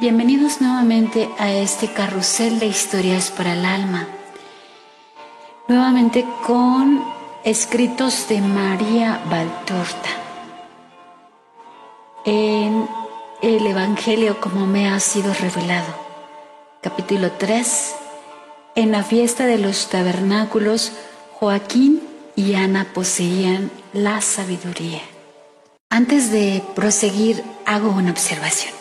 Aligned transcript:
Bienvenidos 0.00 0.62
nuevamente 0.62 1.28
a 1.38 1.52
este 1.52 1.92
carrusel 1.92 2.58
de 2.58 2.64
historias 2.64 3.30
para 3.30 3.52
el 3.52 3.66
alma. 3.66 4.08
Nuevamente 5.68 6.24
con 6.46 7.04
escritos 7.44 8.26
de 8.26 8.40
María 8.40 9.20
Valtorta. 9.30 10.08
En 12.24 12.88
el 13.42 13.66
Evangelio 13.66 14.40
como 14.40 14.66
me 14.66 14.88
ha 14.88 14.98
sido 15.00 15.34
revelado. 15.34 15.94
Capítulo 16.80 17.32
3. 17.32 17.94
En 18.76 18.92
la 18.92 19.02
fiesta 19.02 19.44
de 19.44 19.58
los 19.58 19.90
tabernáculos, 19.90 20.92
Joaquín 21.34 22.00
y 22.36 22.54
Ana 22.54 22.86
poseían 22.94 23.70
la 23.92 24.22
sabiduría. 24.22 25.02
Antes 25.90 26.32
de 26.32 26.62
proseguir, 26.74 27.44
hago 27.66 27.90
una 27.90 28.12
observación. 28.12 28.79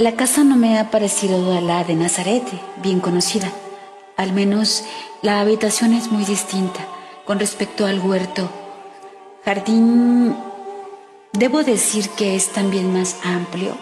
La 0.00 0.16
casa 0.16 0.44
no 0.44 0.56
me 0.56 0.78
ha 0.78 0.90
parecido 0.90 1.52
a 1.52 1.60
la 1.60 1.84
de 1.84 1.94
Nazaret, 1.94 2.42
bien 2.80 3.00
conocida. 3.00 3.52
Al 4.16 4.32
menos 4.32 4.82
la 5.20 5.40
habitación 5.40 5.92
es 5.92 6.10
muy 6.10 6.24
distinta 6.24 6.80
con 7.26 7.38
respecto 7.38 7.84
al 7.84 8.00
huerto. 8.00 8.48
Jardín, 9.44 10.34
debo 11.34 11.64
decir 11.64 12.08
que 12.16 12.34
es 12.34 12.48
también 12.48 12.94
más 12.94 13.18
amplio. 13.24 13.76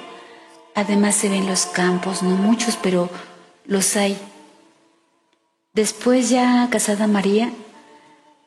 Además 0.74 1.14
se 1.14 1.28
ven 1.28 1.46
los 1.46 1.66
campos, 1.66 2.24
no 2.24 2.30
muchos, 2.30 2.76
pero 2.82 3.08
los 3.64 3.94
hay. 3.94 4.18
Después 5.72 6.30
ya 6.30 6.66
casada 6.68 7.06
María, 7.06 7.52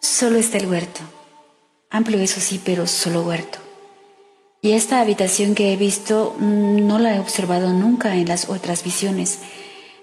solo 0.01 0.39
está 0.39 0.57
el 0.57 0.67
huerto. 0.67 0.99
Amplio 1.89 2.19
eso 2.19 2.41
sí, 2.41 2.61
pero 2.61 2.85
solo 2.85 3.21
huerto. 3.21 3.70
Y 4.63 4.73
esta 4.73 5.01
habitación 5.01 5.55
que 5.55 5.73
he 5.73 5.75
visto 5.75 6.35
mm, 6.37 6.85
no 6.85 6.99
la 6.99 7.15
he 7.15 7.19
observado 7.19 7.73
nunca 7.73 8.15
en 8.15 8.27
las 8.27 8.47
otras 8.47 8.83
visiones. 8.83 9.39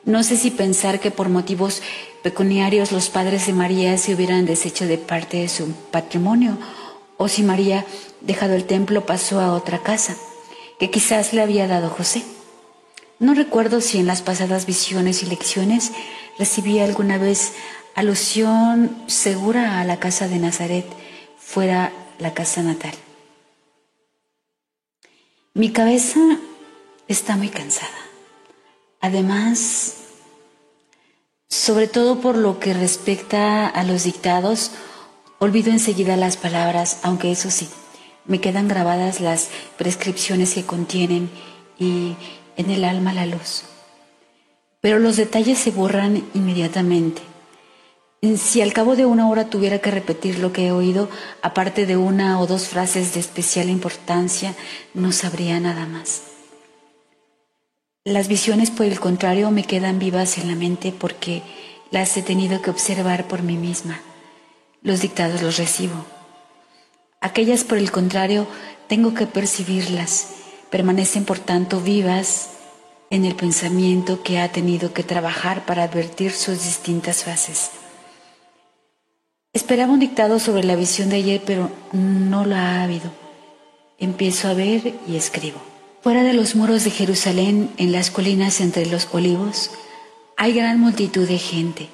No 0.05 0.25
sé 0.25 0.37
si 0.37 0.51
pensar 0.51 0.99
que 0.99 1.13
por 1.13 1.29
motivos 1.29 1.81
pecuniarios 2.25 2.91
los 2.91 3.09
padres 3.09 3.47
de 3.47 3.53
María 3.53 3.97
se 3.99 4.15
hubieran 4.15 4.47
deshecho 4.47 4.87
de 4.87 4.99
parte 4.99 5.37
de 5.37 5.49
su 5.49 5.71
patrimonio, 5.93 6.59
o 7.17 7.29
si 7.29 7.45
María, 7.45 7.85
dejado 8.21 8.55
el 8.55 8.65
templo, 8.65 9.07
pasó 9.07 9.41
a 9.41 9.53
otra 9.53 9.79
casa, 9.79 10.17
que 10.81 10.91
quizás 10.91 11.33
le 11.33 11.43
había 11.43 11.69
dado 11.69 11.89
José. 11.89 12.25
No 13.21 13.35
recuerdo 13.35 13.81
si 13.81 13.99
en 13.99 14.07
las 14.07 14.23
pasadas 14.23 14.67
visiones 14.67 15.23
y 15.23 15.27
lecciones 15.27 15.93
recibí 16.37 16.81
alguna 16.81 17.19
vez 17.19 17.53
alusión 17.95 18.97
segura 19.07 19.81
a 19.81 19.85
la 19.85 20.01
casa 20.01 20.27
de 20.27 20.39
Nazaret, 20.39 20.87
fuera 21.39 21.93
la 22.19 22.35
casa 22.35 22.63
natal. 22.63 22.95
Mi 25.55 25.73
cabeza 25.73 26.21
está 27.09 27.37
muy 27.37 27.49
cansada. 27.49 27.91
Además, 29.01 29.95
sobre 31.49 31.89
todo 31.89 32.21
por 32.21 32.37
lo 32.37 32.61
que 32.61 32.75
respecta 32.75 33.67
a 33.67 33.83
los 33.85 34.05
dictados, 34.05 34.71
olvido 35.39 35.71
enseguida 35.71 36.17
las 36.17 36.37
palabras, 36.37 37.01
aunque 37.03 37.33
eso 37.33 37.51
sí, 37.51 37.69
me 38.27 38.41
quedan 38.41 38.69
grabadas 38.69 39.21
las 39.21 39.49
prescripciones 39.77 40.55
que 40.55 40.65
contienen 40.65 41.31
y 41.79 42.17
en 42.57 42.71
el 42.71 42.85
alma 42.85 43.15
la 43.15 43.27
luz. 43.27 43.65
Pero 44.81 44.99
los 44.99 45.17
detalles 45.17 45.59
se 45.59 45.71
borran 45.71 46.25
inmediatamente. 46.35 47.23
Si 48.21 48.61
al 48.61 48.73
cabo 48.73 48.97
de 48.97 49.07
una 49.07 49.29
hora 49.29 49.49
tuviera 49.49 49.79
que 49.79 49.93
repetir 49.93 50.41
lo 50.41 50.53
que 50.53 50.67
he 50.67 50.73
oído, 50.73 51.09
aparte 51.41 51.87
de 51.87 51.97
una 51.97 52.41
o 52.41 52.49
dos 52.49 52.67
frases 52.67 53.15
de 53.15 53.21
especial 53.21 53.71
importancia, 53.71 54.57
no 54.93 55.13
sabría 55.13 55.61
nada 55.61 55.87
más. 55.87 56.23
Las 58.05 58.27
visiones, 58.27 58.71
por 58.73 58.87
el 58.87 58.99
contrario, 58.99 59.53
me 59.53 59.63
quedan 59.63 60.01
vivas 60.01 60.37
en 60.39 60.49
la 60.49 60.57
mente 60.57 60.93
porque 60.93 61.43
las 61.93 62.17
he 62.17 62.23
tenido 62.23 62.61
que 62.61 62.71
observar 62.71 63.29
por 63.29 63.43
mí 63.43 63.57
misma. 63.57 64.01
Los 64.83 65.01
dictados 65.01 65.41
los 65.41 65.57
recibo. 65.57 66.05
Aquellas, 67.21 67.63
por 67.63 67.79
el 67.79 67.93
contrario, 67.93 68.49
tengo 68.89 69.15
que 69.15 69.27
percibirlas. 69.27 70.31
Permanecen, 70.71 71.25
por 71.25 71.39
tanto, 71.39 71.81
vivas 71.81 72.49
en 73.11 73.25
el 73.25 73.37
pensamiento 73.37 74.25
que 74.25 74.41
ha 74.41 74.51
tenido 74.51 74.93
que 74.93 75.05
trabajar 75.05 75.67
para 75.67 75.85
advertir 75.85 76.33
sus 76.33 76.65
distintas 76.65 77.23
fases. 77.23 77.71
Esperaba 79.59 79.93
un 79.93 79.99
dictado 79.99 80.39
sobre 80.39 80.63
la 80.63 80.77
visión 80.77 81.11
de 81.11 81.17
ayer, 81.17 81.43
pero 81.45 81.69
no 81.93 82.45
la 82.45 82.61
ha 82.61 82.85
habido. 82.85 83.11
Empiezo 83.99 84.47
a 84.47 84.55
ver 84.55 84.95
y 85.09 85.17
escribo. 85.17 85.61
Fuera 86.01 86.23
de 86.23 86.33
los 86.33 86.55
muros 86.55 86.85
de 86.85 86.93
Jerusalén, 86.93 87.69
en 87.77 87.91
las 87.91 88.13
colinas 88.13 88.61
entre 88.61 88.87
los 88.87 89.09
olivos, 89.11 89.73
hay 90.37 90.53
gran 90.53 90.79
multitud 90.79 91.27
de 91.27 91.39
gente. 91.39 91.89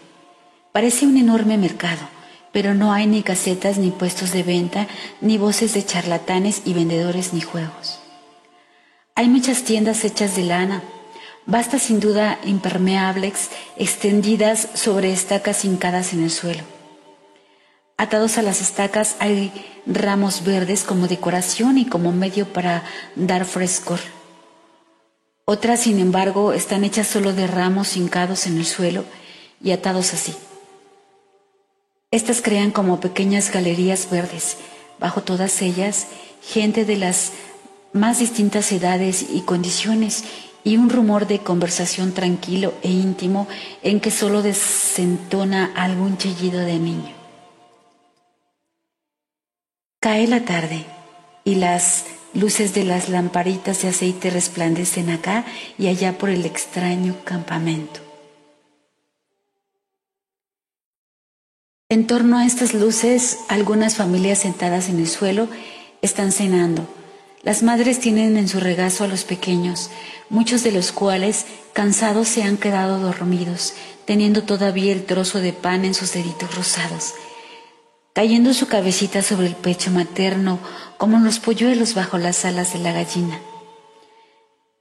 Parece 0.73 1.07
un 1.07 1.17
enorme 1.17 1.57
mercado, 1.57 2.03
pero 2.53 2.75
no 2.75 2.93
hay 2.93 3.07
ni 3.07 3.23
casetas, 3.23 3.79
ni 3.79 3.91
puestos 3.91 4.33
de 4.33 4.43
venta, 4.43 4.87
ni 5.23 5.39
voces 5.39 5.73
de 5.73 5.87
charlatanes 5.87 6.61
y 6.67 6.75
vendedores, 6.75 7.33
ni 7.33 7.41
juegos. 7.41 7.99
Hay 9.15 9.31
muchas 9.31 9.63
tiendas 9.63 10.05
hechas 10.05 10.37
de 10.37 10.43
lana, 10.43 10.83
vastas 11.47 11.85
sin 11.85 11.99
duda 11.99 12.39
impermeables, 12.45 13.49
extendidas 13.79 14.69
sobre 14.75 15.15
estacas 15.15 15.65
hincadas 15.65 16.13
en 16.13 16.25
el 16.25 16.31
suelo. 16.31 16.74
Atados 17.97 18.39
a 18.39 18.43
las 18.43 18.61
estacas 18.61 19.15
hay 19.21 19.53
ramos 19.87 20.45
verdes 20.45 20.83
como 20.83 21.07
decoración 21.07 21.79
y 21.79 21.87
como 21.87 22.11
medio 22.11 22.53
para 22.53 22.83
dar 23.15 23.45
frescor. 23.45 24.01
Otras, 25.45 25.81
sin 25.81 26.01
embargo, 26.01 26.53
están 26.53 26.83
hechas 26.83 27.07
solo 27.07 27.33
de 27.33 27.47
ramos 27.47 27.97
hincados 27.97 28.47
en 28.47 28.57
el 28.57 28.67
suelo 28.67 29.05
y 29.63 29.71
atados 29.71 30.13
así. 30.13 30.35
Estas 32.11 32.43
crean 32.43 32.73
como 32.73 32.99
pequeñas 32.99 33.53
galerías 33.53 34.11
verdes. 34.11 34.57
Bajo 34.99 35.23
todas 35.23 35.63
ellas, 35.63 36.07
gente 36.43 36.85
de 36.85 36.97
las 36.97 37.33
más 37.93 38.19
distintas 38.19 38.73
edades 38.73 39.25
y 39.31 39.43
condiciones 39.43 40.25
y 40.65 40.79
un 40.79 40.91
rumor 40.91 41.29
de 41.29 41.41
conversación 41.41 42.13
tranquilo 42.13 42.75
e 42.83 42.91
íntimo 42.91 43.47
en 43.83 44.01
que 44.01 44.11
solo 44.11 44.43
desentona 44.43 45.73
algún 45.77 46.19
chillido 46.19 46.61
de 46.61 46.79
niño. 46.79 47.14
Cae 50.05 50.27
la 50.27 50.45
tarde 50.45 50.85
y 51.45 51.55
las 51.55 52.05
luces 52.35 52.75
de 52.75 52.85
las 52.85 53.09
lamparitas 53.09 53.81
de 53.81 53.89
aceite 53.89 54.29
resplandecen 54.29 55.09
acá 55.09 55.47
y 55.79 55.87
allá 55.87 56.19
por 56.19 56.29
el 56.29 56.45
extraño 56.45 57.17
campamento. 57.25 58.01
En 61.89 62.07
torno 62.07 62.37
a 62.37 62.45
estas 62.45 62.75
luces, 62.75 63.39
algunas 63.49 63.97
familias 63.97 64.41
sentadas 64.41 64.91
en 64.91 64.99
el 64.99 65.09
suelo 65.09 65.49
están 66.03 66.33
cenando. 66.33 66.87
Las 67.43 67.63
madres 67.63 67.99
tienen 67.99 68.37
en 68.37 68.49
su 68.49 68.61
regazo 68.61 69.05
a 69.05 69.09
los 69.09 69.25
pequeños, 69.25 69.89
muchos 70.29 70.63
de 70.65 70.73
los 70.73 70.93
cuales, 70.93 71.47
cansados, 71.73 72.29
se 72.29 72.43
han 72.43 72.59
quedado 72.59 72.99
dormidos, 72.99 73.73
teniendo 74.05 74.43
todavía 74.43 74.93
el 74.93 75.07
trozo 75.07 75.41
de 75.41 75.55
pan 75.55 75.87
en 75.87 75.95
sus 75.95 76.13
deditos 76.13 76.55
rosados 76.55 77.15
cayendo 78.15 78.55
su 78.55 78.69
cabecita 78.69 79.23
sobre 79.23 79.49
el 79.49 79.57
pecho 79.57 79.91
materno 79.91 80.61
como 80.97 81.19
los 81.19 81.41
polluelos 81.41 81.95
bajo 81.95 82.17
las 82.17 82.45
alas 82.45 82.73
de 82.73 82.79
la 82.79 82.93
gallina. 82.93 83.41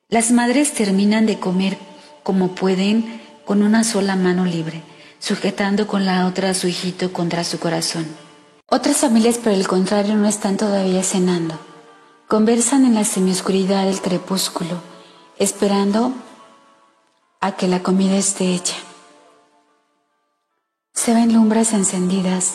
Las 0.07 0.31
madres 0.31 0.73
terminan 0.73 1.25
de 1.25 1.39
comer 1.39 1.77
como 2.21 2.53
pueden 2.53 3.21
con 3.43 3.63
una 3.63 3.83
sola 3.83 4.15
mano 4.15 4.45
libre, 4.45 4.83
sujetando 5.19 5.87
con 5.87 6.05
la 6.05 6.27
otra 6.27 6.51
a 6.51 6.53
su 6.53 6.67
hijito 6.67 7.11
contra 7.11 7.43
su 7.43 7.59
corazón. 7.59 8.05
Otras 8.67 8.97
familias, 8.97 9.39
por 9.39 9.51
el 9.51 9.67
contrario, 9.67 10.15
no 10.15 10.27
están 10.27 10.55
todavía 10.55 11.03
cenando. 11.03 11.59
Conversan 12.27 12.85
en 12.85 12.93
la 12.93 13.03
semioscuridad 13.03 13.85
del 13.85 13.99
crepúsculo, 13.99 14.81
esperando 15.37 16.13
a 17.41 17.53
que 17.53 17.67
la 17.67 17.81
comida 17.81 18.15
esté 18.15 18.53
hecha. 18.53 18.75
Se 20.93 21.13
ven 21.13 21.33
lumbres 21.33 21.73
encendidas 21.73 22.53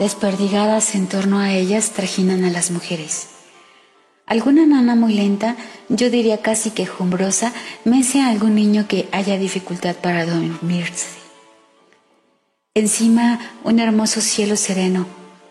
desperdigadas 0.00 0.94
en 0.94 1.06
torno 1.06 1.38
a 1.40 1.52
ellas 1.52 1.90
trajinan 1.90 2.42
a 2.44 2.50
las 2.50 2.70
mujeres. 2.70 3.28
Alguna 4.24 4.64
nana 4.64 4.94
muy 4.94 5.12
lenta, 5.12 5.56
yo 5.90 6.08
diría 6.08 6.40
casi 6.40 6.70
quejumbrosa, 6.70 7.52
mece 7.84 8.22
a 8.22 8.28
algún 8.28 8.54
niño 8.54 8.88
que 8.88 9.08
haya 9.12 9.36
dificultad 9.36 9.94
para 9.96 10.24
dormirse. 10.24 11.18
Encima 12.74 13.40
un 13.62 13.78
hermoso 13.78 14.22
cielo 14.22 14.56
sereno, 14.56 15.06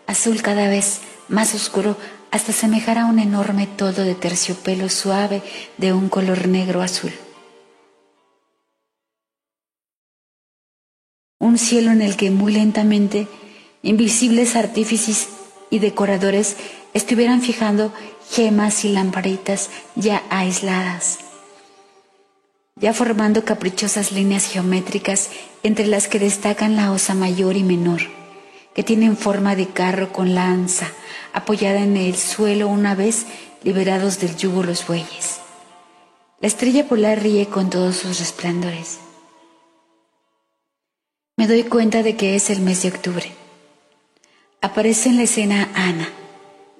azul 0.07 0.41
cada 0.41 0.67
vez 0.67 1.01
más 1.27 1.53
oscuro, 1.53 1.95
hasta 2.31 2.51
semejar 2.51 2.97
a 2.97 3.05
un 3.05 3.19
enorme 3.19 3.67
toldo 3.67 4.03
de 4.03 4.15
terciopelo 4.15 4.89
suave 4.89 5.43
de 5.77 5.93
un 5.93 6.09
color 6.09 6.47
negro 6.47 6.81
azul. 6.81 7.11
Un 11.39 11.59
cielo 11.59 11.91
en 11.91 12.01
el 12.01 12.17
que 12.17 12.31
muy 12.31 12.53
lentamente 12.53 13.27
invisibles 13.81 14.55
artífices 14.55 15.29
y 15.69 15.79
decoradores 15.79 16.57
estuvieran 16.93 17.41
fijando 17.41 17.93
gemas 18.29 18.83
y 18.85 18.89
lamparitas 18.89 19.69
ya 19.95 20.23
aisladas, 20.29 21.19
ya 22.75 22.93
formando 22.93 23.45
caprichosas 23.45 24.11
líneas 24.11 24.45
geométricas 24.45 25.29
entre 25.63 25.87
las 25.87 26.07
que 26.07 26.19
destacan 26.19 26.75
la 26.75 26.91
osa 26.91 27.13
mayor 27.13 27.55
y 27.55 27.63
menor, 27.63 28.01
que 28.73 28.83
tienen 28.83 29.17
forma 29.17 29.55
de 29.55 29.67
carro 29.67 30.11
con 30.11 30.35
lanza, 30.35 30.87
apoyada 31.33 31.81
en 31.81 31.97
el 31.97 32.15
suelo 32.15 32.67
una 32.67 32.95
vez 32.95 33.25
liberados 33.63 34.19
del 34.19 34.35
yugo 34.35 34.63
los 34.63 34.85
bueyes. 34.87 35.39
La 36.39 36.47
estrella 36.47 36.87
polar 36.87 37.21
ríe 37.21 37.47
con 37.47 37.69
todos 37.69 37.97
sus 37.97 38.19
resplandores. 38.19 38.99
Me 41.35 41.47
doy 41.47 41.63
cuenta 41.63 42.01
de 42.03 42.15
que 42.15 42.35
es 42.35 42.49
el 42.49 42.61
mes 42.61 42.83
de 42.83 42.89
octubre. 42.89 43.38
Aparece 44.61 45.07
en 45.07 45.15
la 45.15 45.23
escena 45.23 45.69
Ana. 45.73 46.09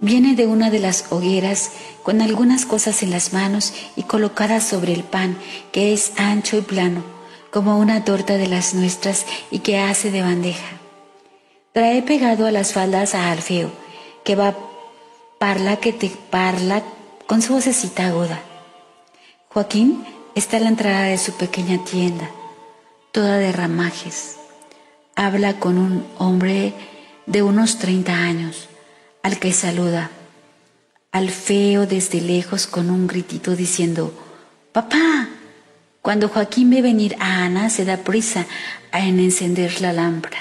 Viene 0.01 0.35
de 0.35 0.45
una 0.47 0.69
de 0.69 0.79
las 0.79 1.13
hogueras 1.13 1.71
con 2.03 2.21
algunas 2.21 2.65
cosas 2.65 3.03
en 3.03 3.09
las 3.09 3.31
manos 3.31 3.73
y 3.95 4.03
colocadas 4.03 4.65
sobre 4.65 4.93
el 4.93 5.03
pan, 5.03 5.37
que 5.71 5.93
es 5.93 6.11
ancho 6.17 6.57
y 6.57 6.61
plano, 6.61 7.03
como 7.51 7.79
una 7.79 8.03
torta 8.03 8.35
de 8.35 8.47
las 8.47 8.73
nuestras 8.73 9.25
y 9.49 9.59
que 9.59 9.77
hace 9.77 10.11
de 10.11 10.21
bandeja. 10.21 10.67
Trae 11.71 12.01
pegado 12.01 12.47
a 12.47 12.51
las 12.51 12.73
faldas 12.73 13.15
a 13.15 13.31
Alfeo, 13.31 13.71
que 14.25 14.35
va 14.35 14.57
parla 15.39 15.77
que 15.77 15.93
te 15.93 16.09
parla 16.09 16.83
con 17.27 17.41
su 17.41 17.53
vocecita 17.53 18.07
aguda. 18.07 18.41
Joaquín 19.47 20.03
está 20.35 20.57
a 20.57 20.59
la 20.59 20.67
entrada 20.67 21.03
de 21.03 21.17
su 21.17 21.31
pequeña 21.31 21.81
tienda, 21.85 22.29
toda 23.13 23.37
de 23.37 23.53
ramajes. 23.53 24.35
Habla 25.15 25.61
con 25.61 25.77
un 25.77 26.05
hombre 26.17 26.73
de 27.29 27.43
unos 27.43 27.77
30 27.77 28.11
años, 28.11 28.67
al 29.21 29.39
que 29.39 29.53
saluda. 29.53 30.09
Alfeo 31.11 31.85
desde 31.85 32.21
lejos 32.21 32.67
con 32.67 32.89
un 32.89 33.07
gritito 33.07 33.55
diciendo, 33.55 34.13
Papá. 34.73 35.29
Cuando 36.01 36.29
Joaquín 36.29 36.69
ve 36.69 36.81
venir 36.81 37.15
a 37.19 37.43
Ana, 37.43 37.69
se 37.69 37.85
da 37.85 37.97
prisa 37.97 38.45
en 38.93 39.19
encender 39.19 39.81
la 39.81 39.93
lámpara. 39.93 40.39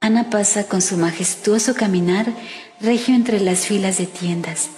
Ana 0.00 0.30
pasa 0.30 0.66
con 0.66 0.82
su 0.82 0.96
majestuoso 0.96 1.74
caminar 1.74 2.26
regio 2.80 3.14
entre 3.14 3.38
las 3.38 3.66
filas 3.66 3.98
de 3.98 4.06
tiendas, 4.06 4.70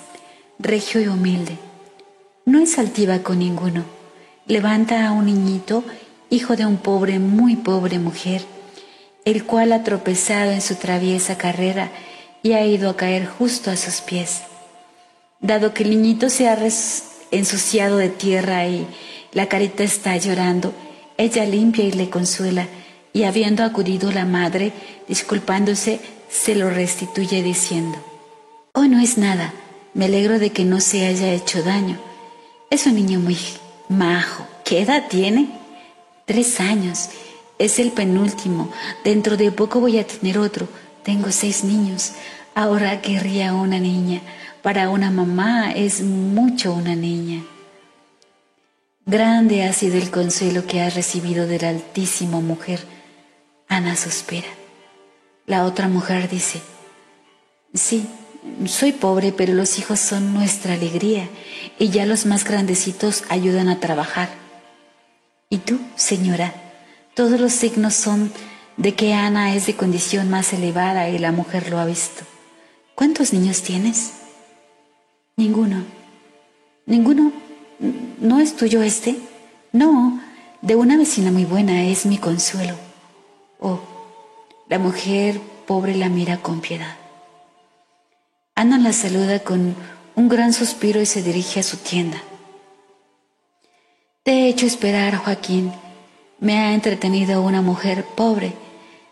regio 0.58 1.00
y 1.00 1.06
humilde. 1.06 1.56
No 2.44 2.60
es 2.60 2.78
altiva 2.78 3.20
con 3.20 3.38
ninguno. 3.38 3.84
Levanta 4.46 5.06
a 5.06 5.12
un 5.12 5.26
niñito, 5.26 5.84
hijo 6.28 6.56
de 6.56 6.66
un 6.66 6.76
pobre, 6.76 7.18
muy 7.18 7.56
pobre 7.56 7.98
mujer, 7.98 8.44
el 9.24 9.44
cual 9.44 9.72
ha 9.72 9.82
tropezado 9.82 10.52
en 10.52 10.60
su 10.60 10.76
traviesa 10.76 11.38
carrera 11.38 11.90
y 12.42 12.52
ha 12.52 12.64
ido 12.66 12.90
a 12.90 12.96
caer 12.96 13.26
justo 13.26 13.70
a 13.70 13.76
sus 13.76 14.00
pies. 14.00 14.42
Dado 15.40 15.74
que 15.74 15.82
el 15.82 15.90
niñito 15.90 16.28
se 16.28 16.48
ha 16.48 16.58
ensuciado 17.30 17.96
de 17.96 18.08
tierra 18.08 18.66
y 18.66 18.86
la 19.32 19.48
carita 19.48 19.82
está 19.82 20.16
llorando, 20.16 20.72
ella 21.16 21.44
limpia 21.44 21.84
y 21.84 21.92
le 21.92 22.10
consuela, 22.10 22.68
y 23.12 23.24
habiendo 23.24 23.62
acudido 23.62 24.10
la 24.10 24.24
madre, 24.24 24.72
disculpándose, 25.08 26.00
se 26.28 26.54
lo 26.54 26.68
restituye 26.68 27.42
diciendo, 27.42 27.98
Oh, 28.72 28.84
no 28.84 29.00
es 29.00 29.18
nada, 29.18 29.54
me 29.94 30.06
alegro 30.06 30.40
de 30.40 30.50
que 30.50 30.64
no 30.64 30.80
se 30.80 31.06
haya 31.06 31.32
hecho 31.32 31.62
daño. 31.62 31.98
Es 32.70 32.86
un 32.86 32.96
niño 32.96 33.20
muy 33.20 33.38
majo. 33.88 34.46
¿Qué 34.64 34.80
edad 34.80 35.04
tiene? 35.08 35.48
Tres 36.26 36.58
años. 36.58 37.10
Es 37.58 37.78
el 37.78 37.92
penúltimo. 37.92 38.70
Dentro 39.04 39.36
de 39.36 39.52
poco 39.52 39.80
voy 39.80 39.98
a 39.98 40.06
tener 40.06 40.38
otro. 40.38 40.68
Tengo 41.02 41.30
seis 41.30 41.64
niños. 41.64 42.12
Ahora 42.54 43.00
querría 43.00 43.54
una 43.54 43.78
niña. 43.78 44.20
Para 44.62 44.90
una 44.90 45.10
mamá 45.10 45.72
es 45.72 46.02
mucho 46.02 46.72
una 46.72 46.94
niña. 46.94 47.42
Grande 49.06 49.64
ha 49.64 49.72
sido 49.72 49.98
el 49.98 50.10
consuelo 50.10 50.66
que 50.66 50.80
has 50.80 50.94
recibido 50.94 51.46
de 51.46 51.58
la 51.58 51.68
altísima 51.68 52.40
mujer 52.40 52.80
Ana 53.68 53.96
suspira. 53.96 54.48
La 55.46 55.64
otra 55.64 55.88
mujer 55.88 56.28
dice, 56.28 56.62
sí, 57.72 58.06
soy 58.66 58.92
pobre, 58.92 59.32
pero 59.32 59.52
los 59.52 59.78
hijos 59.78 60.00
son 60.00 60.32
nuestra 60.32 60.74
alegría 60.74 61.28
y 61.78 61.90
ya 61.90 62.06
los 62.06 62.24
más 62.24 62.44
grandecitos 62.44 63.24
ayudan 63.28 63.68
a 63.68 63.80
trabajar. 63.80 64.28
¿Y 65.50 65.58
tú, 65.58 65.80
señora? 65.96 66.63
Todos 67.14 67.40
los 67.40 67.52
signos 67.52 67.94
son 67.94 68.32
de 68.76 68.94
que 68.94 69.14
Ana 69.14 69.54
es 69.54 69.66
de 69.66 69.76
condición 69.76 70.30
más 70.30 70.52
elevada 70.52 71.08
y 71.08 71.18
la 71.18 71.30
mujer 71.30 71.70
lo 71.70 71.78
ha 71.78 71.84
visto. 71.84 72.24
¿Cuántos 72.96 73.32
niños 73.32 73.62
tienes? 73.62 74.14
Ninguno. 75.36 75.84
¿Ninguno? 76.86 77.32
¿No 78.20 78.40
es 78.40 78.56
tuyo 78.56 78.82
este? 78.82 79.16
No, 79.72 80.20
de 80.60 80.74
una 80.74 80.96
vecina 80.96 81.30
muy 81.30 81.44
buena 81.44 81.84
es 81.84 82.04
mi 82.04 82.18
consuelo. 82.18 82.74
Oh, 83.60 83.80
la 84.68 84.78
mujer 84.78 85.40
pobre 85.66 85.94
la 85.94 86.08
mira 86.08 86.38
con 86.38 86.60
piedad. 86.60 86.96
Ana 88.56 88.78
la 88.78 88.92
saluda 88.92 89.40
con 89.40 89.76
un 90.16 90.28
gran 90.28 90.52
suspiro 90.52 91.00
y 91.00 91.06
se 91.06 91.22
dirige 91.22 91.60
a 91.60 91.64
su 91.64 91.76
tienda. 91.76 92.20
Te 94.24 94.32
he 94.32 94.48
hecho 94.48 94.66
esperar, 94.66 95.16
Joaquín. 95.16 95.72
Me 96.40 96.58
ha 96.58 96.74
entretenido 96.74 97.42
una 97.42 97.62
mujer 97.62 98.04
pobre, 98.04 98.52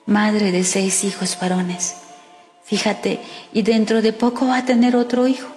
madre 0.06 0.52
de 0.52 0.64
seis 0.64 1.04
hijos 1.04 1.38
varones. 1.40 1.96
Fíjate, 2.64 3.20
y 3.52 3.62
dentro 3.62 4.02
de 4.02 4.12
poco 4.12 4.46
va 4.46 4.58
a 4.58 4.64
tener 4.64 4.96
otro 4.96 5.26
hijo. 5.26 5.48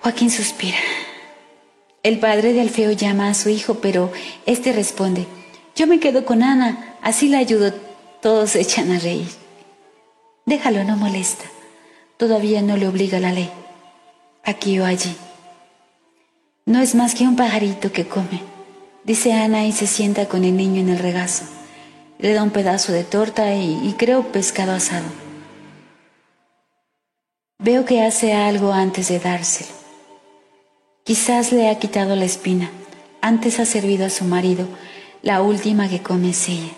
Joaquín 0.00 0.30
suspira. 0.30 0.78
El 2.02 2.18
padre 2.18 2.52
de 2.52 2.60
Alfeo 2.60 2.92
llama 2.92 3.28
a 3.28 3.34
su 3.34 3.48
hijo, 3.48 3.76
pero 3.76 4.12
éste 4.44 4.72
responde, 4.72 5.26
yo 5.74 5.86
me 5.86 5.98
quedo 5.98 6.24
con 6.24 6.42
Ana, 6.42 6.96
así 7.00 7.28
la 7.28 7.38
ayudo. 7.38 7.72
Todos 8.20 8.50
se 8.50 8.60
echan 8.60 8.92
a 8.92 8.98
reír. 8.98 9.28
Déjalo, 10.46 10.84
no 10.84 10.96
molesta. 10.96 11.44
Todavía 12.16 12.62
no 12.62 12.76
le 12.76 12.86
obliga 12.86 13.18
la 13.18 13.32
ley. 13.32 13.50
Aquí 14.44 14.78
o 14.78 14.84
allí. 14.84 15.16
No 16.66 16.80
es 16.80 16.94
más 16.94 17.14
que 17.14 17.24
un 17.24 17.36
pajarito 17.36 17.92
que 17.92 18.06
come, 18.06 18.40
dice 19.04 19.32
Ana 19.32 19.66
y 19.66 19.72
se 19.72 19.86
sienta 19.86 20.26
con 20.26 20.44
el 20.44 20.56
niño 20.56 20.80
en 20.80 20.88
el 20.88 20.98
regazo. 20.98 21.44
Le 22.18 22.32
da 22.32 22.42
un 22.42 22.50
pedazo 22.50 22.92
de 22.92 23.04
torta 23.04 23.54
y, 23.54 23.94
creo 23.98 24.32
pescado 24.32 24.72
asado. 24.72 25.06
Veo 27.58 27.84
que 27.84 28.02
hace 28.02 28.32
algo 28.32 28.72
antes 28.72 29.08
de 29.08 29.18
dárselo. 29.18 29.70
Quizás 31.04 31.52
le 31.52 31.68
ha 31.68 31.78
quitado 31.78 32.16
la 32.16 32.24
espina. 32.24 32.70
Antes 33.20 33.60
ha 33.60 33.66
servido 33.66 34.06
a 34.06 34.10
su 34.10 34.24
marido 34.24 34.68
la 35.22 35.42
última 35.42 35.88
que 35.88 36.02
come 36.02 36.30
es 36.30 36.48
ella. 36.48 36.72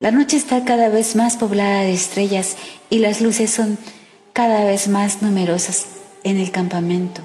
La 0.00 0.10
noche 0.10 0.36
está 0.36 0.64
cada 0.64 0.88
vez 0.88 1.14
más 1.14 1.36
poblada 1.36 1.82
de 1.82 1.92
estrellas 1.92 2.56
y 2.90 2.98
las 2.98 3.20
luces 3.20 3.50
son 3.50 3.78
cada 4.32 4.64
vez 4.64 4.88
más 4.88 5.22
numerosas 5.22 5.86
en 6.24 6.38
el 6.38 6.50
campamento. 6.50 7.22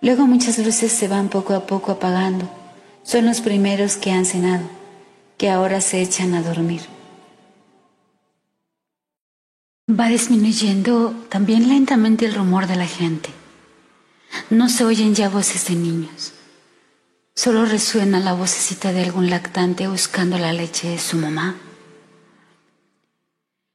Luego 0.00 0.26
muchas 0.26 0.58
luces 0.58 0.92
se 0.92 1.08
van 1.08 1.28
poco 1.28 1.54
a 1.54 1.66
poco 1.66 1.92
apagando. 1.92 2.48
Son 3.02 3.26
los 3.26 3.40
primeros 3.40 3.96
que 3.96 4.12
han 4.12 4.24
cenado, 4.24 4.68
que 5.36 5.50
ahora 5.50 5.80
se 5.80 6.00
echan 6.00 6.34
a 6.34 6.42
dormir. 6.42 6.82
Va 9.90 10.08
disminuyendo 10.08 11.26
también 11.28 11.68
lentamente 11.68 12.26
el 12.26 12.34
rumor 12.34 12.66
de 12.66 12.76
la 12.76 12.86
gente. 12.86 13.30
No 14.50 14.68
se 14.68 14.84
oyen 14.84 15.14
ya 15.14 15.28
voces 15.28 15.66
de 15.66 15.74
niños. 15.74 16.32
Solo 17.34 17.64
resuena 17.64 18.20
la 18.20 18.34
vocecita 18.34 18.92
de 18.92 19.02
algún 19.02 19.30
lactante 19.30 19.88
buscando 19.88 20.38
la 20.38 20.52
leche 20.52 20.90
de 20.90 20.98
su 20.98 21.16
mamá. 21.16 21.56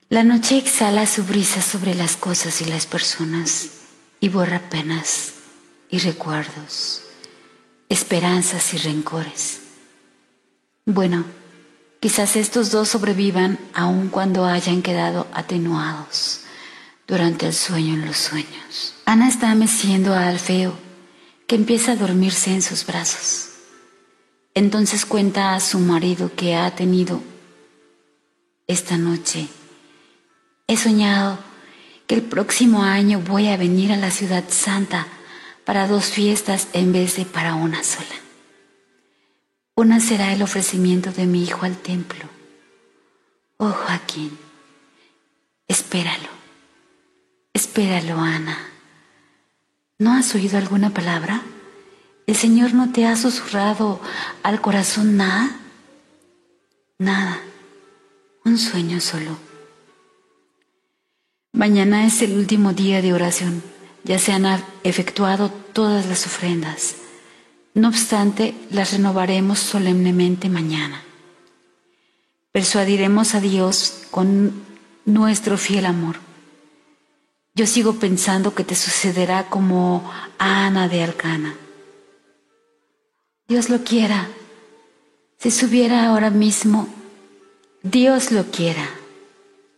La 0.10 0.24
noche 0.24 0.58
exhala 0.58 1.06
su 1.06 1.24
brisa 1.24 1.62
sobre 1.62 1.96
las 1.96 2.16
cosas 2.16 2.62
y 2.62 2.66
las 2.66 2.86
personas 2.86 3.70
y 4.20 4.30
borra 4.30 4.70
penas 4.70 5.34
y 5.90 6.00
recuerdos, 6.00 7.02
esperanzas 7.90 8.74
y 8.74 8.78
rencores. 8.78 9.62
Bueno, 10.86 11.26
quizás 12.00 12.36
estos 12.36 12.72
dos 12.72 12.90
sobrevivan 12.90 13.60
aun 13.74 14.10
cuando 14.10 14.46
hayan 14.46 14.82
quedado 14.82 15.28
atenuados 15.34 16.42
durante 17.08 17.46
el 17.48 17.54
sueño 17.54 17.94
en 17.94 18.06
los 18.06 18.18
sueños. 18.18 18.96
Ana 19.06 19.28
está 19.28 19.54
meciendo 19.56 20.14
a 20.14 20.28
Alfeo, 20.28 20.74
que 21.48 21.56
empieza 21.56 21.94
a 21.94 21.96
dormirse 21.96 22.54
en 22.54 22.62
sus 22.62 22.86
brazos. 22.86 23.50
Entonces 24.56 25.06
cuenta 25.06 25.56
a 25.56 25.60
su 25.60 25.80
marido 25.80 26.32
que 26.36 26.56
ha 26.56 26.76
tenido 26.76 27.22
esta 28.68 28.98
noche. 28.98 29.48
He 30.68 30.78
soñado 30.78 31.40
que 32.08 32.16
el 32.16 32.22
próximo 32.22 32.84
año 32.84 33.20
voy 33.20 33.48
a 33.48 33.58
venir 33.58 33.92
a 33.92 33.98
la 33.98 34.12
ciudad 34.12 34.44
santa 34.50 35.08
para 35.66 35.88
dos 35.88 36.06
fiestas 36.06 36.68
en 36.74 36.92
vez 36.92 37.16
de 37.16 37.26
para 37.26 37.56
una 37.56 37.84
sola. 37.84 38.16
Una 39.76 40.00
será 40.00 40.34
el 40.34 40.42
ofrecimiento 40.42 41.12
de 41.12 41.26
mi 41.26 41.44
hijo 41.44 41.66
al 41.66 41.78
templo. 41.78 42.26
Oh 43.58 43.72
Joaquín, 43.72 44.38
espéralo, 45.68 46.30
espéralo 47.54 48.20
Ana. 48.20 48.58
¿No 49.98 50.14
has 50.14 50.36
oído 50.36 50.58
alguna 50.58 50.90
palabra? 50.90 51.42
¿El 52.28 52.36
Señor 52.36 52.74
no 52.74 52.92
te 52.92 53.06
ha 53.06 53.16
susurrado 53.16 54.00
al 54.44 54.62
corazón 54.62 55.18
nada? 55.18 55.50
Nada, 56.98 57.40
un 58.46 58.58
sueño 58.58 59.02
solo. 59.02 59.38
Mañana 61.52 62.06
es 62.06 62.22
el 62.22 62.38
último 62.38 62.74
día 62.74 63.02
de 63.02 63.14
oración, 63.14 63.64
ya 64.04 64.20
se 64.20 64.32
han 64.32 64.46
efectuado 64.84 65.50
todas 65.50 66.06
las 66.06 66.26
ofrendas. 66.26 66.96
No 67.74 67.88
obstante, 67.88 68.54
las 68.70 68.92
renovaremos 68.92 69.60
solemnemente 69.60 70.50
mañana. 70.50 71.02
Persuadiremos 72.52 73.34
a 73.34 73.40
Dios 73.40 74.04
con 74.12 74.54
nuestro 75.06 75.58
fiel 75.58 75.86
amor. 75.86 76.18
Yo 77.56 77.66
sigo 77.66 77.96
pensando 77.96 78.54
que 78.54 78.64
te 78.64 78.76
sucederá 78.76 79.50
como 79.50 80.12
a 80.38 80.66
Ana 80.66 80.88
de 80.88 81.04
Alcana. 81.04 81.56
Dios 83.48 83.70
lo 83.70 83.84
quiera. 83.84 84.28
Si 85.40 85.52
subiera 85.52 86.06
ahora 86.06 86.30
mismo, 86.30 86.88
Dios 87.82 88.32
lo 88.32 88.46
quiera. 88.46 88.88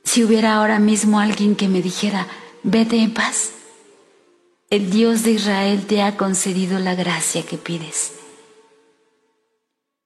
Si 0.04 0.24
hubiera 0.24 0.56
ahora 0.56 0.80
mismo 0.80 1.20
alguien 1.20 1.56
que 1.56 1.68
me 1.68 1.82
dijera, 1.82 2.28
vete 2.64 2.98
en 3.02 3.14
paz, 3.14 3.52
el 4.76 4.90
Dios 4.90 5.24
de 5.24 5.32
Israel 5.32 5.86
te 5.86 6.02
ha 6.02 6.18
concedido 6.18 6.80
la 6.80 6.96
gracia 6.96 7.44
que 7.44 7.58
pides. 7.58 8.12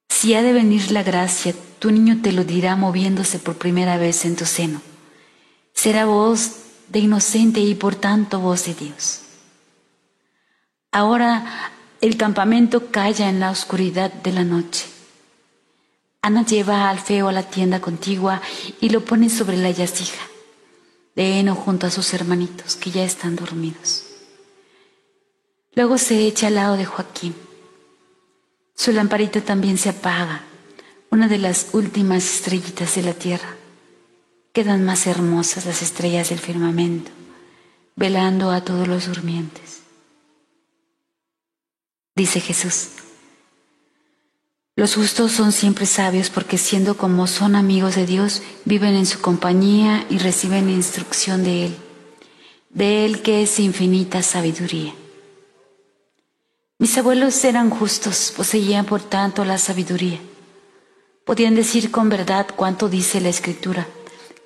Si 0.08 0.34
ha 0.34 0.42
de 0.42 0.52
venir 0.52 0.92
la 0.92 1.02
gracia, 1.02 1.56
tu 1.80 1.90
niño 1.90 2.20
te 2.22 2.30
lo 2.30 2.44
dirá 2.44 2.76
moviéndose 2.76 3.40
por 3.40 3.56
primera 3.56 3.96
vez 3.96 4.24
en 4.24 4.36
tu 4.36 4.46
seno. 4.46 4.80
Será 5.74 6.04
voz 6.04 6.52
de 6.86 7.00
inocente 7.00 7.58
y 7.58 7.74
por 7.74 7.96
tanto 7.96 8.38
voz 8.38 8.66
de 8.66 8.74
Dios. 8.74 9.22
Ahora 10.92 11.72
el 12.00 12.16
campamento 12.16 12.92
calla 12.92 13.28
en 13.28 13.40
la 13.40 13.50
oscuridad 13.50 14.12
de 14.12 14.32
la 14.32 14.44
noche. 14.44 14.86
Ana 16.22 16.46
lleva 16.46 16.88
al 16.88 17.00
feo 17.00 17.26
a 17.26 17.32
la 17.32 17.42
tienda 17.42 17.80
contigua 17.80 18.40
y 18.80 18.90
lo 18.90 19.04
pone 19.04 19.30
sobre 19.30 19.56
la 19.56 19.72
yacija, 19.72 20.22
de 21.16 21.40
heno 21.40 21.56
junto 21.56 21.88
a 21.88 21.90
sus 21.90 22.14
hermanitos 22.14 22.76
que 22.76 22.92
ya 22.92 23.02
están 23.02 23.34
dormidos. 23.34 24.09
Luego 25.80 25.96
se 25.96 26.26
echa 26.26 26.48
al 26.48 26.56
lado 26.56 26.76
de 26.76 26.84
Joaquín. 26.84 27.34
Su 28.74 28.92
lamparita 28.92 29.40
también 29.40 29.78
se 29.78 29.88
apaga, 29.88 30.42
una 31.08 31.26
de 31.26 31.38
las 31.38 31.68
últimas 31.72 32.22
estrellitas 32.22 32.96
de 32.96 33.02
la 33.02 33.14
tierra. 33.14 33.56
Quedan 34.52 34.84
más 34.84 35.06
hermosas 35.06 35.64
las 35.64 35.80
estrellas 35.80 36.28
del 36.28 36.38
firmamento, 36.38 37.10
velando 37.96 38.50
a 38.50 38.62
todos 38.62 38.88
los 38.88 39.06
durmientes. 39.06 39.80
Dice 42.14 42.40
Jesús, 42.40 42.88
los 44.76 44.96
justos 44.96 45.32
son 45.32 45.50
siempre 45.50 45.86
sabios 45.86 46.28
porque 46.28 46.58
siendo 46.58 46.98
como 46.98 47.26
son 47.26 47.56
amigos 47.56 47.94
de 47.94 48.04
Dios, 48.04 48.42
viven 48.66 48.96
en 48.96 49.06
su 49.06 49.22
compañía 49.22 50.04
y 50.10 50.18
reciben 50.18 50.68
instrucción 50.68 51.42
de 51.42 51.64
Él, 51.64 51.76
de 52.68 53.06
Él 53.06 53.22
que 53.22 53.44
es 53.44 53.58
infinita 53.58 54.22
sabiduría. 54.22 54.92
Mis 56.80 56.96
abuelos 56.96 57.44
eran 57.44 57.68
justos, 57.68 58.32
poseían 58.34 58.86
por 58.86 59.02
tanto 59.02 59.44
la 59.44 59.58
sabiduría. 59.58 60.18
Podían 61.26 61.54
decir 61.54 61.90
con 61.90 62.08
verdad 62.08 62.46
cuánto 62.56 62.88
dice 62.88 63.20
la 63.20 63.28
Escritura, 63.28 63.86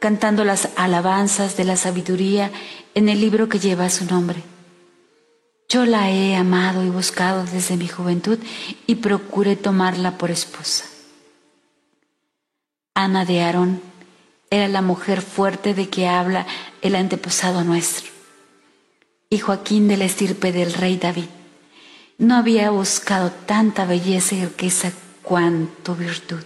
cantando 0.00 0.42
las 0.42 0.70
alabanzas 0.74 1.56
de 1.56 1.62
la 1.62 1.76
sabiduría 1.76 2.50
en 2.96 3.08
el 3.08 3.20
libro 3.20 3.48
que 3.48 3.60
lleva 3.60 3.88
su 3.88 4.04
nombre. 4.06 4.42
Yo 5.68 5.84
la 5.84 6.10
he 6.10 6.34
amado 6.34 6.82
y 6.82 6.90
buscado 6.90 7.44
desde 7.44 7.76
mi 7.76 7.86
juventud 7.86 8.40
y 8.88 8.96
procuré 8.96 9.54
tomarla 9.54 10.18
por 10.18 10.32
esposa. 10.32 10.86
Ana 12.94 13.24
de 13.24 13.42
Aarón 13.42 13.80
era 14.50 14.66
la 14.66 14.82
mujer 14.82 15.22
fuerte 15.22 15.72
de 15.72 15.88
que 15.88 16.08
habla 16.08 16.48
el 16.82 16.96
antepasado 16.96 17.62
nuestro, 17.62 18.10
y 19.30 19.38
Joaquín 19.38 19.86
de 19.86 19.98
la 19.98 20.06
estirpe 20.06 20.50
del 20.50 20.72
rey 20.72 20.96
David 20.96 21.26
no 22.18 22.36
había 22.36 22.70
buscado 22.70 23.30
tanta 23.30 23.84
belleza 23.86 24.34
y 24.34 24.44
riqueza 24.44 24.92
cuanto 25.22 25.94
virtud. 25.94 26.42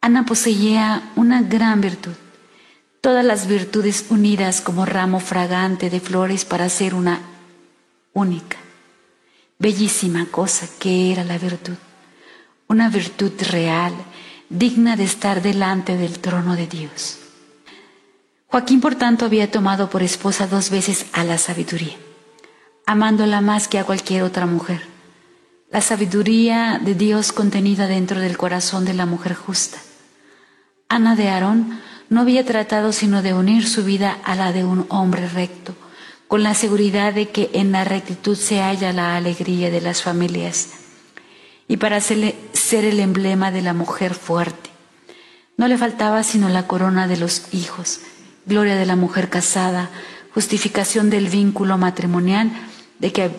Ana 0.00 0.24
poseía 0.24 1.10
una 1.16 1.42
gran 1.42 1.80
virtud, 1.80 2.14
todas 3.00 3.24
las 3.24 3.46
virtudes 3.46 4.06
unidas 4.08 4.60
como 4.60 4.86
ramo 4.86 5.20
fragante 5.20 5.90
de 5.90 6.00
flores 6.00 6.44
para 6.44 6.68
ser 6.68 6.94
una 6.94 7.20
única, 8.14 8.56
bellísima 9.58 10.26
cosa 10.26 10.68
que 10.78 11.12
era 11.12 11.22
la 11.22 11.36
virtud, 11.36 11.76
una 12.66 12.88
virtud 12.88 13.32
real, 13.50 13.92
digna 14.48 14.96
de 14.96 15.04
estar 15.04 15.42
delante 15.42 15.96
del 15.96 16.18
trono 16.18 16.56
de 16.56 16.66
Dios. 16.66 17.18
Joaquín, 18.46 18.80
por 18.80 18.96
tanto, 18.96 19.26
había 19.26 19.50
tomado 19.50 19.90
por 19.90 20.02
esposa 20.02 20.46
dos 20.46 20.70
veces 20.70 21.06
a 21.12 21.22
la 21.24 21.38
sabiduría 21.38 21.96
amándola 22.86 23.40
más 23.40 23.68
que 23.68 23.78
a 23.78 23.84
cualquier 23.84 24.22
otra 24.22 24.46
mujer. 24.46 24.82
La 25.70 25.80
sabiduría 25.80 26.80
de 26.82 26.94
Dios 26.94 27.32
contenida 27.32 27.86
dentro 27.86 28.20
del 28.20 28.36
corazón 28.36 28.84
de 28.84 28.94
la 28.94 29.06
mujer 29.06 29.34
justa. 29.34 29.78
Ana 30.88 31.14
de 31.14 31.28
Aarón 31.28 31.80
no 32.08 32.22
había 32.22 32.44
tratado 32.44 32.92
sino 32.92 33.22
de 33.22 33.34
unir 33.34 33.68
su 33.68 33.84
vida 33.84 34.18
a 34.24 34.34
la 34.34 34.52
de 34.52 34.64
un 34.64 34.86
hombre 34.88 35.28
recto, 35.28 35.76
con 36.26 36.42
la 36.42 36.54
seguridad 36.54 37.14
de 37.14 37.28
que 37.28 37.50
en 37.54 37.70
la 37.70 37.84
rectitud 37.84 38.36
se 38.36 38.60
halla 38.60 38.92
la 38.92 39.16
alegría 39.16 39.70
de 39.70 39.80
las 39.80 40.02
familias, 40.02 40.70
y 41.68 41.76
para 41.76 42.00
ser 42.00 42.34
el 42.84 42.98
emblema 42.98 43.52
de 43.52 43.62
la 43.62 43.72
mujer 43.74 44.14
fuerte. 44.14 44.70
No 45.56 45.68
le 45.68 45.78
faltaba 45.78 46.24
sino 46.24 46.48
la 46.48 46.66
corona 46.66 47.06
de 47.06 47.16
los 47.16 47.52
hijos, 47.54 48.00
gloria 48.46 48.74
de 48.74 48.86
la 48.86 48.96
mujer 48.96 49.28
casada, 49.28 49.90
justificación 50.34 51.10
del 51.10 51.28
vínculo 51.28 51.78
matrimonial 51.78 52.50
de 52.98 53.12
que 53.12 53.30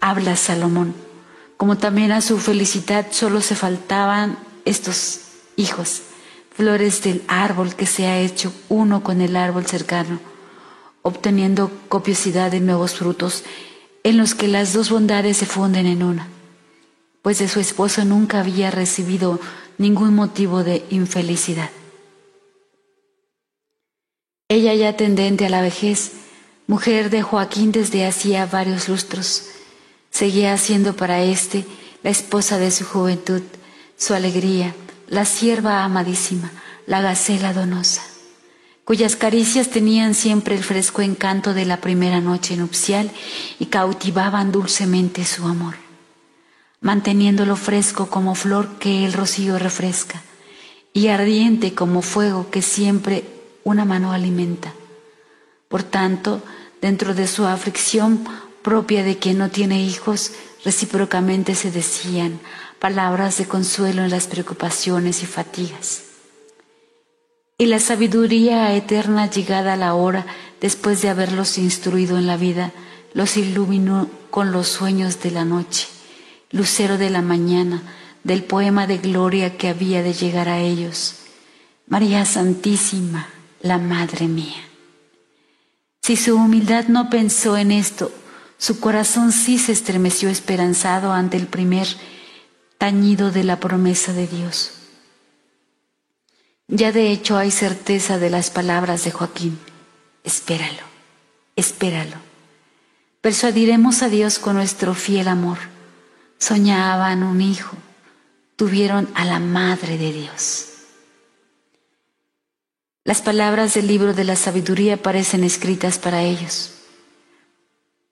habla 0.00 0.36
Salomón, 0.36 0.94
como 1.56 1.78
también 1.78 2.12
a 2.12 2.20
su 2.20 2.38
felicidad 2.38 3.06
solo 3.10 3.40
se 3.40 3.54
faltaban 3.54 4.38
estos 4.64 5.20
hijos, 5.56 6.02
flores 6.50 7.02
del 7.02 7.22
árbol 7.28 7.74
que 7.74 7.86
se 7.86 8.06
ha 8.06 8.20
hecho 8.20 8.52
uno 8.68 9.02
con 9.02 9.20
el 9.20 9.36
árbol 9.36 9.66
cercano, 9.66 10.20
obteniendo 11.02 11.70
copiosidad 11.88 12.50
de 12.50 12.60
nuevos 12.60 12.94
frutos 12.94 13.44
en 14.02 14.18
los 14.18 14.34
que 14.34 14.48
las 14.48 14.72
dos 14.72 14.90
bondades 14.90 15.38
se 15.38 15.46
funden 15.46 15.86
en 15.86 16.02
una, 16.02 16.28
pues 17.22 17.38
de 17.38 17.48
su 17.48 17.60
esposo 17.60 18.04
nunca 18.04 18.40
había 18.40 18.70
recibido 18.70 19.40
ningún 19.78 20.14
motivo 20.14 20.62
de 20.62 20.84
infelicidad. 20.90 21.70
Ella 24.48 24.74
ya 24.74 24.96
tendente 24.96 25.46
a 25.46 25.48
la 25.48 25.62
vejez, 25.62 26.12
mujer 26.66 27.10
de 27.10 27.22
Joaquín 27.22 27.72
desde 27.72 28.06
hacía 28.06 28.46
varios 28.46 28.88
lustros, 28.88 29.44
seguía 30.10 30.56
siendo 30.56 30.96
para 30.96 31.22
éste 31.22 31.66
la 32.02 32.10
esposa 32.10 32.58
de 32.58 32.70
su 32.70 32.84
juventud, 32.84 33.42
su 33.96 34.14
alegría, 34.14 34.74
la 35.08 35.24
sierva 35.24 35.84
amadísima, 35.84 36.50
la 36.86 37.02
gacela 37.02 37.52
donosa, 37.52 38.02
cuyas 38.84 39.16
caricias 39.16 39.68
tenían 39.68 40.14
siempre 40.14 40.54
el 40.54 40.64
fresco 40.64 41.02
encanto 41.02 41.52
de 41.52 41.66
la 41.66 41.80
primera 41.80 42.20
noche 42.20 42.56
nupcial 42.56 43.10
y 43.58 43.66
cautivaban 43.66 44.50
dulcemente 44.50 45.24
su 45.24 45.46
amor, 45.46 45.74
manteniéndolo 46.80 47.56
fresco 47.56 48.08
como 48.08 48.34
flor 48.34 48.78
que 48.78 49.04
el 49.04 49.12
rocío 49.12 49.58
refresca 49.58 50.22
y 50.94 51.08
ardiente 51.08 51.74
como 51.74 52.00
fuego 52.00 52.50
que 52.50 52.62
siempre 52.62 53.24
una 53.64 53.84
mano 53.84 54.12
alimenta 54.12 54.72
por 55.74 55.82
tanto, 55.82 56.40
dentro 56.80 57.14
de 57.14 57.26
su 57.26 57.46
aflicción 57.46 58.24
propia 58.62 59.02
de 59.02 59.18
quien 59.18 59.38
no 59.38 59.50
tiene 59.50 59.82
hijos, 59.82 60.30
recíprocamente 60.64 61.56
se 61.56 61.72
decían 61.72 62.38
palabras 62.78 63.38
de 63.38 63.46
consuelo 63.46 64.04
en 64.04 64.10
las 64.10 64.28
preocupaciones 64.28 65.24
y 65.24 65.26
fatigas. 65.26 66.04
Y 67.58 67.66
la 67.66 67.80
sabiduría 67.80 68.72
eterna 68.72 69.28
llegada 69.28 69.72
a 69.72 69.76
la 69.76 69.94
hora, 69.94 70.26
después 70.60 71.02
de 71.02 71.08
haberlos 71.08 71.58
instruido 71.58 72.18
en 72.18 72.28
la 72.28 72.36
vida, 72.36 72.70
los 73.12 73.36
iluminó 73.36 74.08
con 74.30 74.52
los 74.52 74.68
sueños 74.68 75.20
de 75.22 75.32
la 75.32 75.44
noche, 75.44 75.88
lucero 76.52 76.98
de 76.98 77.10
la 77.10 77.20
mañana, 77.20 77.82
del 78.22 78.44
poema 78.44 78.86
de 78.86 78.98
gloria 78.98 79.56
que 79.56 79.70
había 79.70 80.04
de 80.04 80.12
llegar 80.12 80.48
a 80.48 80.60
ellos. 80.60 81.16
María 81.88 82.24
Santísima, 82.24 83.26
la 83.60 83.78
Madre 83.78 84.28
mía. 84.28 84.68
Si 86.04 86.16
su 86.16 86.36
humildad 86.36 86.88
no 86.88 87.08
pensó 87.08 87.56
en 87.56 87.72
esto, 87.72 88.12
su 88.58 88.78
corazón 88.78 89.32
sí 89.32 89.58
se 89.58 89.72
estremeció 89.72 90.28
esperanzado 90.28 91.14
ante 91.14 91.38
el 91.38 91.46
primer 91.46 91.86
tañido 92.76 93.30
de 93.30 93.42
la 93.42 93.58
promesa 93.58 94.12
de 94.12 94.26
Dios. 94.26 94.72
Ya 96.68 96.92
de 96.92 97.10
hecho 97.10 97.38
hay 97.38 97.50
certeza 97.50 98.18
de 98.18 98.28
las 98.28 98.50
palabras 98.50 99.02
de 99.04 99.12
Joaquín. 99.12 99.58
Espéralo, 100.24 100.82
espéralo. 101.56 102.16
Persuadiremos 103.22 104.02
a 104.02 104.10
Dios 104.10 104.38
con 104.38 104.56
nuestro 104.56 104.92
fiel 104.92 105.26
amor. 105.26 105.56
soñaban 106.36 107.22
un 107.22 107.40
hijo, 107.40 107.78
tuvieron 108.56 109.08
a 109.14 109.24
la 109.24 109.38
Madre 109.38 109.96
de 109.96 110.12
Dios. 110.12 110.73
Las 113.06 113.20
palabras 113.20 113.74
del 113.74 113.86
libro 113.86 114.14
de 114.14 114.24
la 114.24 114.34
sabiduría 114.34 114.96
parecen 114.96 115.44
escritas 115.44 115.98
para 115.98 116.22
ellos. 116.22 116.72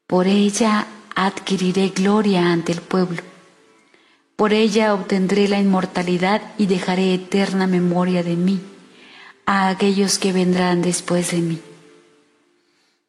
Por 0.06 0.26
ella 0.26 0.86
adquiriré 1.14 1.88
gloria 1.88 2.52
ante 2.52 2.72
el 2.72 2.82
pueblo. 2.82 3.22
Por 4.36 4.52
ella 4.52 4.92
obtendré 4.92 5.48
la 5.48 5.58
inmortalidad 5.58 6.42
y 6.58 6.66
dejaré 6.66 7.14
eterna 7.14 7.66
memoria 7.66 8.22
de 8.22 8.36
mí 8.36 8.60
a 9.46 9.68
aquellos 9.68 10.18
que 10.18 10.34
vendrán 10.34 10.82
después 10.82 11.30
de 11.30 11.38
mí. 11.38 11.58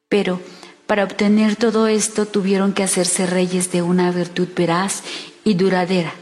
Pero 0.07 0.39
para 0.87 1.03
obtener 1.03 1.57
todo 1.57 1.87
esto 1.87 2.25
tuvieron 2.25 2.71
que 2.71 2.83
hacerse 2.83 3.25
reyes 3.25 3.73
de 3.73 3.81
una 3.81 4.09
virtud 4.11 4.47
veraz 4.55 5.03
y 5.43 5.55
duradera, 5.55 6.13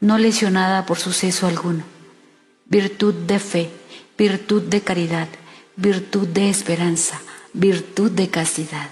no 0.00 0.18
lesionada 0.18 0.84
por 0.84 0.98
suceso 0.98 1.46
alguno. 1.46 1.84
Virtud 2.66 3.14
de 3.14 3.38
fe, 3.38 3.70
virtud 4.18 4.62
de 4.62 4.80
caridad, 4.80 5.28
virtud 5.76 6.26
de 6.26 6.50
esperanza, 6.50 7.20
virtud 7.52 8.10
de 8.10 8.28
castidad. 8.28 8.90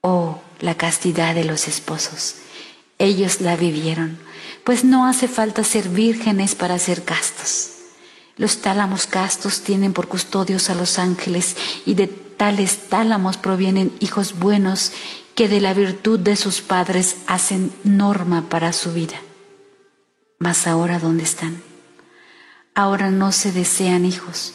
Oh, 0.00 0.40
la 0.58 0.76
castidad 0.76 1.36
de 1.36 1.44
los 1.44 1.68
esposos. 1.68 2.34
Ellos 2.98 3.40
la 3.40 3.54
vivieron, 3.54 4.18
pues 4.64 4.82
no 4.82 5.06
hace 5.06 5.28
falta 5.28 5.62
ser 5.62 5.88
vírgenes 5.88 6.56
para 6.56 6.78
ser 6.80 7.04
castos. 7.04 7.70
Los 8.36 8.58
tálamos 8.58 9.06
castos 9.06 9.60
tienen 9.60 9.92
por 9.92 10.08
custodios 10.08 10.70
a 10.70 10.74
los 10.74 10.98
ángeles 10.98 11.56
y 11.86 11.94
de 11.94 12.08
tales 12.08 12.88
tálamos 12.88 13.36
provienen 13.36 13.92
hijos 14.00 14.38
buenos 14.40 14.92
que 15.36 15.48
de 15.48 15.60
la 15.60 15.72
virtud 15.72 16.18
de 16.18 16.34
sus 16.34 16.62
padres 16.62 17.18
hacen 17.28 17.72
norma 17.84 18.48
para 18.48 18.72
su 18.72 18.92
vida. 18.92 19.20
Mas 20.38 20.66
ahora, 20.66 20.98
¿dónde 20.98 21.22
están? 21.22 21.69
Ahora 22.74 23.10
no 23.10 23.32
se 23.32 23.52
desean 23.52 24.04
hijos, 24.04 24.54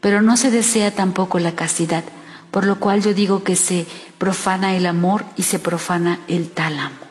pero 0.00 0.22
no 0.22 0.36
se 0.36 0.50
desea 0.50 0.90
tampoco 0.90 1.38
la 1.38 1.54
castidad, 1.54 2.04
por 2.50 2.66
lo 2.66 2.78
cual 2.78 3.02
yo 3.02 3.14
digo 3.14 3.42
que 3.42 3.56
se 3.56 3.86
profana 4.18 4.76
el 4.76 4.86
amor 4.86 5.24
y 5.36 5.44
se 5.44 5.58
profana 5.58 6.20
el 6.28 6.50
tálamo. 6.50 7.03